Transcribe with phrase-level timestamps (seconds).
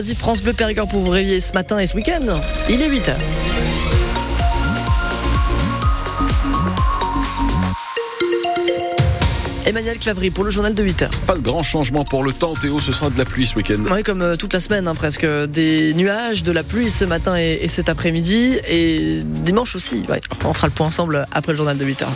[0.00, 2.40] Vas-y France Bleu Périgord pour vous réveiller ce matin et ce week-end.
[2.70, 3.16] Il est 8h.
[9.66, 11.10] Emmanuel Clavry pour le journal de 8h.
[11.26, 13.82] Pas de grand changement pour le temps, Théo, ce sera de la pluie ce week-end.
[13.90, 15.26] Oui, comme euh, toute la semaine, hein, presque.
[15.26, 18.56] Des nuages, de la pluie ce matin et, et cet après-midi.
[18.68, 20.04] Et dimanche aussi.
[20.08, 20.20] Ouais.
[20.44, 22.06] On fera le point ensemble après le journal de 8h.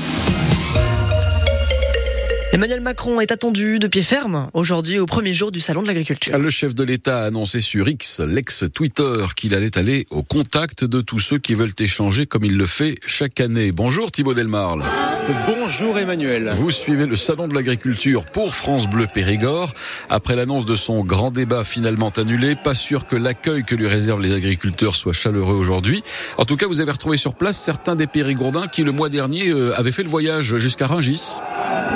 [2.54, 6.36] Emmanuel Macron est attendu de pied ferme aujourd'hui au premier jour du Salon de l'Agriculture.
[6.36, 11.00] Le chef de l'État a annoncé sur X, l'ex-Twitter, qu'il allait aller au contact de
[11.00, 13.72] tous ceux qui veulent échanger comme il le fait chaque année.
[13.72, 14.84] Bonjour Thibaut Delmarle.
[15.46, 16.50] Bonjour Emmanuel.
[16.54, 19.72] Vous suivez le Salon de l'Agriculture pour France Bleu Périgord.
[20.10, 24.20] Après l'annonce de son grand débat finalement annulé, pas sûr que l'accueil que lui réservent
[24.20, 26.04] les agriculteurs soit chaleureux aujourd'hui.
[26.36, 29.48] En tout cas, vous avez retrouvé sur place certains des Périgourdins qui le mois dernier
[29.48, 31.38] euh, avaient fait le voyage jusqu'à Rungis.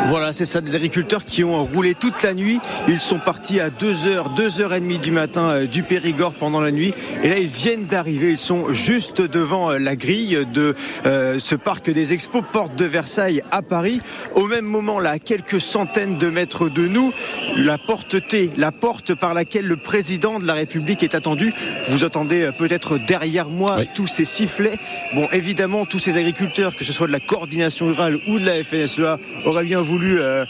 [0.08, 2.60] Voilà, c'est ça, des agriculteurs qui ont roulé toute la nuit.
[2.86, 6.94] Ils sont partis à 2h, 2h30 du matin euh, du Périgord pendant la nuit.
[7.24, 8.30] Et là, ils viennent d'arriver.
[8.30, 10.74] Ils sont juste devant euh, la grille de
[11.06, 14.00] euh, ce parc des expos, porte de Versailles à Paris.
[14.34, 17.12] Au même moment, là, à quelques centaines de mètres de nous,
[17.56, 21.52] la porte T, la porte par laquelle le président de la République est attendu.
[21.88, 23.88] Vous entendez peut-être derrière moi Oui.
[23.94, 24.78] tous ces sifflets.
[25.14, 28.62] Bon, évidemment, tous ces agriculteurs, que ce soit de la coordination rurale ou de la
[28.62, 30.44] FNSEA, auraient bien voulu euh,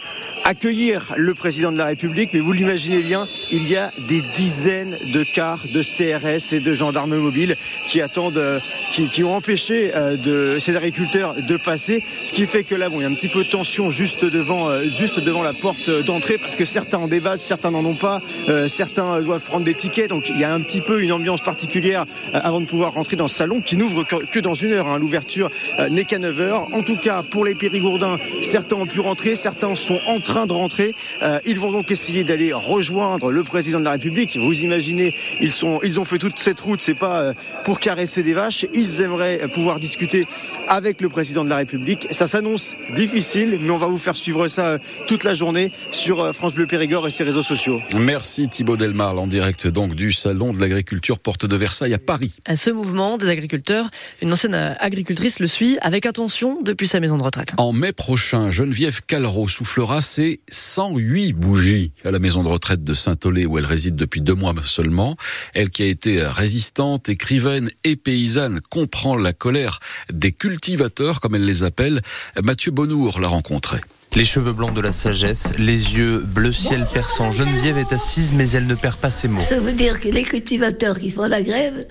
[0.46, 4.96] accueillir le président de la République, mais vous l'imaginez bien, il y a des dizaines
[5.12, 7.56] de cars de CRS et de gendarmes mobiles
[7.88, 8.60] qui attendent, euh,
[8.92, 12.88] qui, qui ont empêché euh, de, ces agriculteurs de passer, ce qui fait que là,
[12.88, 15.52] bon, il y a un petit peu de tension juste devant, euh, juste devant la
[15.52, 18.22] porte d'entrée, parce que certains en débattent, certains n'en ont pas,
[18.68, 22.06] certains doivent prendre des tickets, donc il y a un petit peu une ambiance particulière
[22.32, 24.86] avant de pouvoir rentrer dans ce salon qui n'ouvre que, dans une heure.
[24.86, 24.98] hein.
[24.98, 25.50] L'ouverture
[25.90, 26.68] n'est qu'à 9 heures.
[26.72, 30.52] En tout cas, pour les Périgourdins, certains ont pu rentrer, certains sont en train de
[30.52, 30.94] rentrer.
[31.22, 34.36] Euh, ils vont donc essayer d'aller rejoindre le président de la République.
[34.36, 37.32] Vous imaginez, ils sont, ils ont fait toute cette route, c'est pas euh,
[37.64, 38.66] pour caresser des vaches.
[38.74, 40.26] Ils aimeraient euh, pouvoir discuter
[40.68, 42.08] avec le président de la République.
[42.10, 46.20] Ça s'annonce difficile, mais on va vous faire suivre ça euh, toute la journée sur
[46.20, 47.80] euh, France Bleu Périgord et ses réseaux sociaux.
[47.96, 52.34] Merci Thibaut Delmarle en direct donc du Salon de l'Agriculture Porte de Versailles à Paris.
[52.44, 53.88] À ce mouvement des agriculteurs,
[54.20, 57.54] une ancienne agricultrice le suit avec attention depuis sa maison de retraite.
[57.56, 62.94] En mai prochain, Geneviève Calreau soufflera ses 108 bougies à la maison de retraite de
[62.94, 65.16] Saint-Olé où elle réside depuis deux mois seulement.
[65.54, 69.80] Elle qui a été résistante, écrivaine et paysanne comprend la colère
[70.12, 72.02] des cultivateurs comme elle les appelle.
[72.42, 73.78] Mathieu Bonnour l'a rencontré.
[74.14, 77.32] Les cheveux blancs de la sagesse, les yeux bleu ciel perçant.
[77.32, 79.42] Geneviève est assise, mais elle ne perd pas ses mots.
[79.50, 81.86] Je veux dire que les cultivateurs qui font la grève,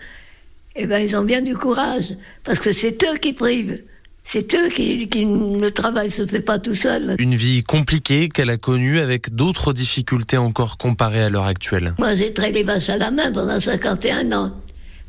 [0.76, 3.84] eh ben, ils ont bien du courage, parce que c'est eux qui privent.
[4.28, 7.16] C'est eux qui, qui le travail se fait pas tout seul.
[7.20, 11.94] Une vie compliquée qu'elle a connue avec d'autres difficultés encore comparées à l'heure actuelle.
[12.00, 14.52] Moi, j'ai traité les vaches à la main pendant 51 ans.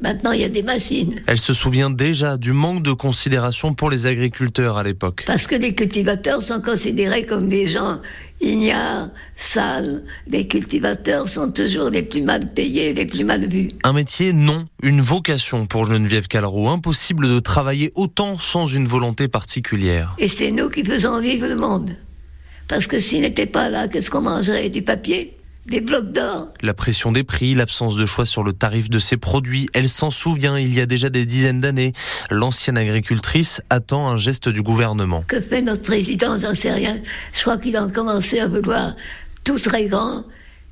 [0.00, 1.22] Maintenant, il y a des machines.
[1.26, 5.24] Elle se souvient déjà du manque de considération pour les agriculteurs à l'époque.
[5.26, 8.00] Parce que les cultivateurs sont considérés comme des gens
[8.42, 10.04] ignares, sales.
[10.26, 13.70] Les cultivateurs sont toujours les plus mal payés, les plus mal vus.
[13.84, 14.66] Un métier, non.
[14.82, 16.68] Une vocation pour Geneviève Calreau.
[16.68, 20.14] Impossible de travailler autant sans une volonté particulière.
[20.18, 21.96] Et c'est nous qui faisons vivre le monde.
[22.68, 24.68] Parce que s'ils n'étaient pas là, qu'est-ce qu'on mangerait?
[24.68, 25.35] Du papier?
[25.66, 29.16] Des blocs d'or La pression des prix, l'absence de choix sur le tarif de ses
[29.16, 31.92] produits, elle s'en souvient il y a déjà des dizaines d'années.
[32.30, 35.24] L'ancienne agricultrice attend un geste du gouvernement.
[35.26, 36.38] Que fait notre président?
[36.38, 36.96] J'en sais rien.
[37.32, 38.94] Je crois qu'il a commencé à vouloir
[39.42, 40.24] tout très grand.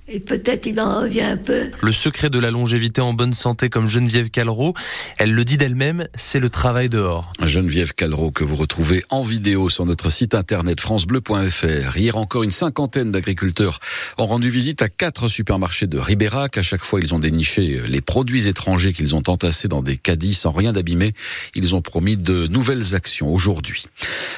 [0.07, 1.71] Et peut-être il en revient un peu.
[1.81, 4.75] Le secret de la longévité en bonne santé comme Geneviève Calreau,
[5.17, 7.33] elle le dit d'elle-même, c'est le travail dehors.
[7.43, 11.97] Geneviève Calreau que vous retrouvez en vidéo sur notre site internet francebleu.fr.
[11.97, 13.79] Hier encore une cinquantaine d'agriculteurs
[14.19, 16.59] ont rendu visite à quatre supermarchés de Ribérac.
[16.59, 20.35] À chaque fois, ils ont déniché les produits étrangers qu'ils ont entassés dans des caddies
[20.35, 21.15] sans rien d'abîmer.
[21.55, 23.87] Ils ont promis de nouvelles actions aujourd'hui.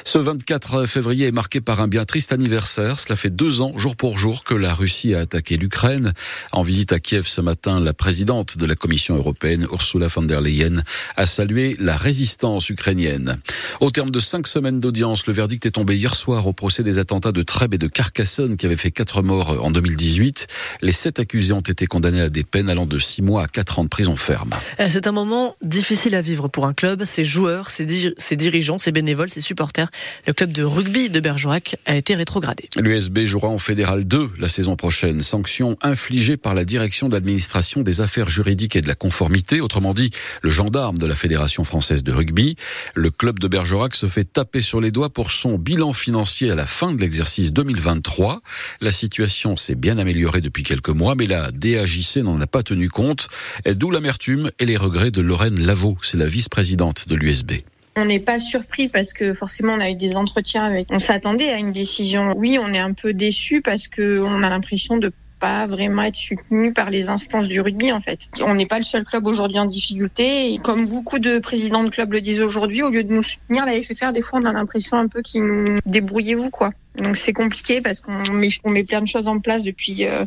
[0.04, 3.00] Ce 24 février est marqué par un bien triste anniversaire.
[3.00, 6.12] Cela fait deux ans, jour pour jour, que la Russie a attaqué l'Ukraine.
[6.52, 10.40] En visite à Kiev ce matin, la présidente de la Commission européenne, Ursula von der
[10.40, 10.82] Leyen,
[11.16, 13.38] a salué la résistance ukrainienne.
[13.80, 16.98] Au terme de cinq semaines d'audience, le verdict est tombé hier soir au procès des
[16.98, 20.46] attentats de Trèbes et de Carcassonne qui avaient fait quatre morts en 2018.
[20.82, 23.78] Les sept accusés ont été condamnés à des peines allant de six mois à quatre
[23.78, 24.50] ans de prison ferme.
[24.80, 28.36] Euh, C'est un moment difficile à vivre pour un club, ses joueurs, ses, dir- ses
[28.36, 29.88] dirigeants, ses bénévoles, ses supporters.
[30.26, 32.68] Le club de rugby de Bergerac a été rétrogradé.
[32.76, 35.20] L'USB jouera en Fédéral 2 la saison prochaine.
[35.20, 39.60] Sanction sanction infligée par la direction de l'administration des affaires juridiques et de la conformité,
[39.60, 40.10] autrement dit
[40.42, 42.56] le gendarme de la Fédération française de rugby.
[42.96, 46.56] Le club de Bergerac se fait taper sur les doigts pour son bilan financier à
[46.56, 48.40] la fin de l'exercice 2023.
[48.80, 52.88] La situation s'est bien améliorée depuis quelques mois, mais la DAJC n'en a pas tenu
[52.88, 53.28] compte,
[53.66, 57.52] d'où l'amertume et les regrets de Lorraine Lavaux, c'est la vice-présidente de l'USB.
[57.98, 60.88] On n'est pas surpris parce que forcément on a eu des entretiens avec.
[60.90, 62.34] On s'attendait à une décision.
[62.36, 66.16] Oui, on est un peu déçu parce que on a l'impression de pas vraiment être
[66.16, 68.20] soutenu par les instances du rugby en fait.
[68.40, 71.90] On n'est pas le seul club aujourd'hui en difficulté et comme beaucoup de présidents de
[71.90, 74.52] clubs le disent aujourd'hui, au lieu de nous soutenir, la FFR des fois on a
[74.52, 76.70] l'impression un peu qu'ils nous débrouillez-vous quoi.
[76.96, 80.24] Donc c'est compliqué parce qu'on met, on met plein de choses en place depuis euh,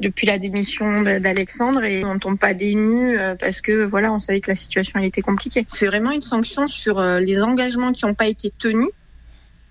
[0.00, 4.40] depuis la démission d'Alexandre et on tombe pas dénu euh, parce que voilà on savait
[4.40, 5.64] que la situation elle était compliquée.
[5.68, 8.88] C'est vraiment une sanction sur euh, les engagements qui n'ont pas été tenus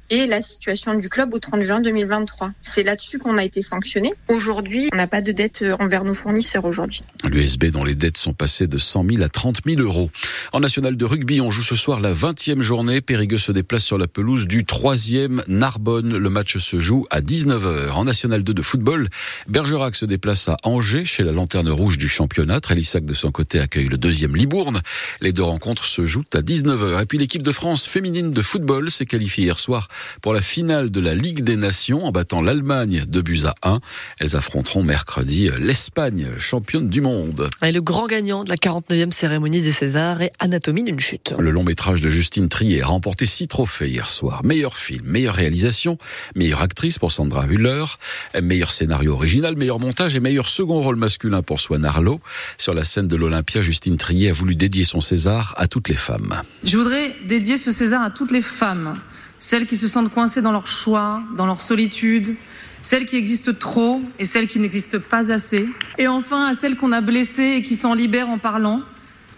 [0.09, 2.51] et la situation du club au 30 juin 2023.
[2.61, 4.13] C'est là-dessus qu'on a été sanctionné.
[4.27, 7.03] Aujourd'hui, on n'a pas de dette euh, envers nos fournisseurs aujourd'hui.
[7.23, 10.11] L'USB dont les dettes sont passées de 100 000 à 30 000 euros.
[10.53, 13.01] En national de rugby, on joue ce soir la 20e journée.
[13.01, 16.17] Périgueux se déplace sur la pelouse du 3e Narbonne.
[16.17, 17.91] Le match se joue à 19h.
[17.91, 19.09] En national 2 de football,
[19.47, 22.59] Bergerac se déplace à Angers chez la lanterne rouge du championnat.
[22.59, 24.81] Trélissac de son côté accueille le deuxième Libourne.
[25.21, 27.01] Les deux rencontres se jouent à 19h.
[27.01, 29.87] Et puis l'équipe de France féminine de football s'est qualifiée hier soir
[30.21, 33.79] pour la finale de la Ligue des Nations en battant l'Allemagne de buts à 1.
[34.19, 37.49] Elles affronteront mercredi l'Espagne, championne du monde.
[37.63, 41.33] Et le grand gagnant de la 49e cérémonie des Césars est Anatomie d'une chute.
[41.37, 44.43] Le long métrage de Justine Trier a remporté six trophées hier soir.
[44.43, 45.97] Meilleur film, meilleure réalisation,
[46.35, 47.85] meilleure actrice pour Sandra Hüller,
[48.41, 52.19] meilleur scénario original, meilleur montage et meilleur second rôle masculin pour Swan Arlo.
[52.57, 55.95] Sur la scène de l'Olympia, Justine Trier a voulu dédier son César à toutes les
[55.95, 56.41] femmes.
[56.63, 58.95] Je voudrais dédier ce César à toutes les femmes
[59.39, 62.35] celles qui se sentent coincées dans leur choix, dans leur solitude,
[62.81, 65.67] celles qui existent trop et celles qui n'existent pas assez,
[65.97, 68.81] et enfin à celles qu'on a blessées et qui s'en libèrent en parlant,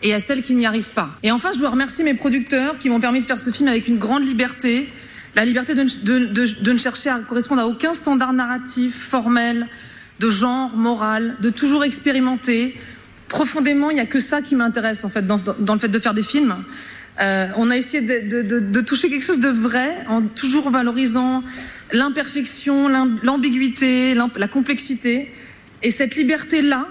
[0.03, 1.09] et à celles qui n'y arrivent pas.
[1.23, 3.87] Et enfin, je dois remercier mes producteurs qui m'ont permis de faire ce film avec
[3.87, 4.89] une grande liberté,
[5.35, 9.67] la liberté de, ne chercher à correspondre à aucun standard narratif, formel,
[10.19, 12.75] de genre, moral, de toujours expérimenter.
[13.27, 16.13] Profondément, il n'y a que ça qui m'intéresse en fait dans le fait de faire
[16.13, 16.63] des films.
[17.21, 21.43] Euh, on a essayé de, de, de, toucher quelque chose de vrai en toujours valorisant
[21.91, 22.89] l'imperfection,
[23.23, 25.31] l'ambiguïté, la complexité.
[25.83, 26.87] Et cette liberté-là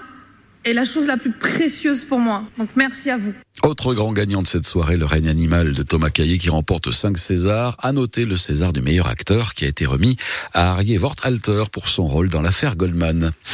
[0.65, 2.43] est la chose la plus précieuse pour moi.
[2.57, 3.33] Donc merci à vous.
[3.63, 7.17] Autre grand gagnant de cette soirée, le règne animal de Thomas Caillé qui remporte 5
[7.17, 7.75] Césars.
[7.79, 10.17] À noter le César du meilleur acteur qui a été remis
[10.53, 13.31] à Harry Wortalter pour son rôle dans l'affaire Goldman.